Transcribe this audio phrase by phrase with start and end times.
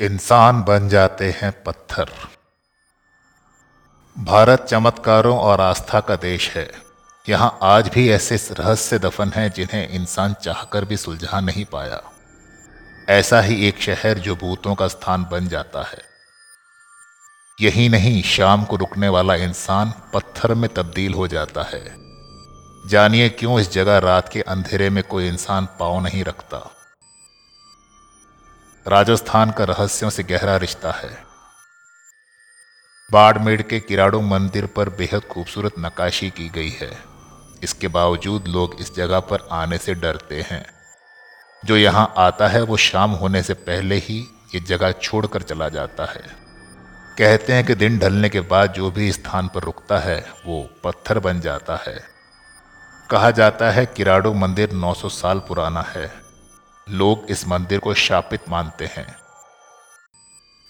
[0.00, 2.10] इंसान बन जाते हैं पत्थर।
[4.18, 6.70] भारत चमत्कारों और आस्था का देश है।
[7.28, 12.02] यहाँ आज भी ऐसे रहस्य दफन हैं जिन्हें इंसान चाहकर भी सुलझा नहीं पाया।
[13.08, 16.02] ऐसा ही एक शहर जो भूतों का स्थान बन जाता है।
[17.60, 21.96] यही नहीं, शाम को रुकने वाला इंसान पत्थर में तब्दील हो जाता है।
[22.88, 26.70] जानिए क्यों इस जगह रात के अंधेरे में कोई इंसान पाँव नहीं रखता।
[28.88, 31.24] राजस्थान का रहस्यों से गहरा रिश्ता है।
[33.12, 36.98] बाड़मेड़ के किराड़ू मंदिर पर बेहद खूबसूरत नकाशी की गई है।
[37.62, 40.66] इसके बावजूद लोग इस जगह पर आने से डरते हैं।
[41.64, 46.04] जो यहाँ आता है, वो शाम होने से पहले ही ये जगह छोड़कर चला जाता
[46.04, 46.22] है।
[47.18, 51.18] कहते हैं कि दिन ढलने के बाद जो भी स्थान पर रुकता है, वो पत्थर
[51.18, 52.04] बन जाता है।
[53.10, 56.23] कहा जाता है, किराड़ू मंदिर 900 साल पुराना है।
[56.90, 59.16] लोग इस मंदिर को शापित मानते हैं।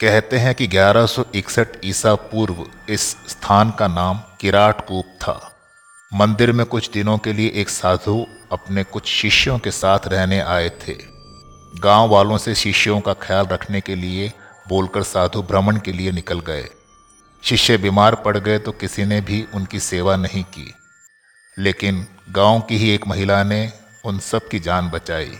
[0.00, 5.52] कहते हैं कि 1161 ईसा पूर्व इस स्थान का नाम किराट कूप था।
[6.14, 10.68] मंदिर में कुछ दिनों के लिए एक साधु अपने कुछ शिष्यों के साथ रहने आए
[10.68, 10.96] थे।
[11.80, 14.32] गाँव वालों से शिष्यों का ख्याल रखने के लिए
[14.68, 16.68] बोलकर साधु भ्रमण के लिए निकल गए।
[17.42, 20.74] शिष्य बीमार पड़ गए तो किसी ने भी उनकी सेवा नहीं की।
[21.58, 23.72] लेकिन गाँव की ही एक महिला ने
[24.04, 25.38] उन सब की जान बचाई।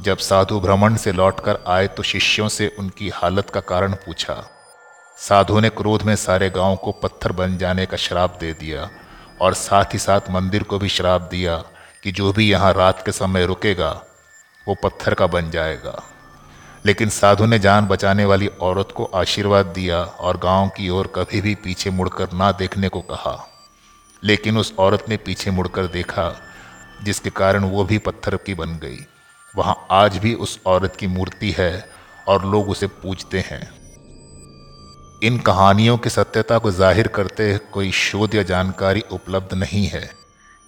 [0.00, 4.34] जब साधु भ्रमण से लौटकर आए तो शिष्यों से उनकी हालत का कारण पूछा।
[5.18, 8.90] साधु ने क्रोध में सारे गाँव को पत्थर बन जाने का श्राप दे दिया
[9.40, 11.56] और साथ ही साथ मंदिर को भी श्राप दिया
[12.02, 13.90] कि जो भी यहाँ रात के समय रुकेगा,
[14.68, 16.02] वो पत्थर का बन जाएगा।
[16.86, 21.40] लेकिन साधु ने जान बचाने वाली औरत को आशीर्वाद दिया और गाँव की ओर कभी
[21.40, 23.48] भी पीछे मुड़कर ना देखने को कहा।
[24.24, 26.40] लेकिन उस औरत ने पीछे मुड़कर देखा,
[27.02, 29.06] जिसके कारण वो भी पत्थर की बन गई।
[29.56, 31.88] वहाँ आज भी उस औरत की मूर्ति है
[32.28, 33.60] और लोग उसे पूजते हैं।
[35.22, 40.10] इन कहानियों की सत्यता को ज़ाहिर करते कोई शोध या जानकारी उपलब्ध नहीं है।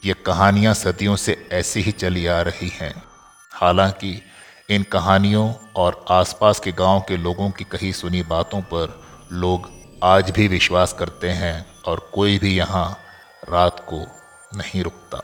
[0.03, 2.95] ये कहानियाँ सदियों से ऐसी ही चली आ रही हैं।
[3.53, 4.21] हालाँकि
[4.71, 9.01] इन कहानियों और आसपास के गाँव के लोगों की कही सुनी बातों पर
[9.33, 9.69] लोग
[10.05, 12.91] आज भी विश्वास करते हैं और कोई भी यहाँ
[13.51, 14.01] रात को
[14.57, 15.23] नहीं रुकता।